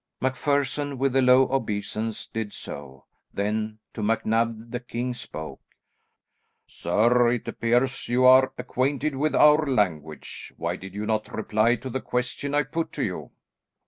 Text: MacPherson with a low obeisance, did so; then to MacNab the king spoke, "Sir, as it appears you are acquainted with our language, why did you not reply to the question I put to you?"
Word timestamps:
MacPherson 0.19 0.97
with 0.97 1.15
a 1.15 1.21
low 1.21 1.43
obeisance, 1.53 2.25
did 2.25 2.53
so; 2.53 3.05
then 3.35 3.77
to 3.93 4.01
MacNab 4.01 4.71
the 4.71 4.79
king 4.79 5.13
spoke, 5.13 5.61
"Sir, 6.65 7.29
as 7.29 7.35
it 7.35 7.47
appears 7.47 8.09
you 8.09 8.25
are 8.25 8.51
acquainted 8.57 9.15
with 9.15 9.35
our 9.35 9.63
language, 9.67 10.53
why 10.57 10.75
did 10.75 10.95
you 10.95 11.05
not 11.05 11.31
reply 11.31 11.75
to 11.75 11.89
the 11.91 12.01
question 12.01 12.55
I 12.55 12.63
put 12.63 12.91
to 12.93 13.03
you?" 13.03 13.29